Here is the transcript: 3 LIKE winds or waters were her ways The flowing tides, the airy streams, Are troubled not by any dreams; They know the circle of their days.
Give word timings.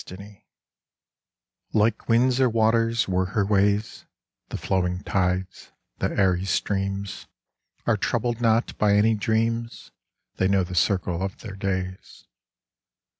3 0.03 0.43
LIKE 1.73 2.09
winds 2.09 2.41
or 2.41 2.49
waters 2.49 3.07
were 3.07 3.27
her 3.37 3.45
ways 3.45 4.05
The 4.49 4.57
flowing 4.57 5.03
tides, 5.03 5.71
the 5.99 6.07
airy 6.17 6.43
streams, 6.45 7.27
Are 7.85 7.97
troubled 7.97 8.41
not 8.41 8.75
by 8.79 8.93
any 8.93 9.13
dreams; 9.13 9.91
They 10.37 10.47
know 10.47 10.63
the 10.63 10.73
circle 10.73 11.21
of 11.21 11.37
their 11.41 11.55
days. 11.55 12.25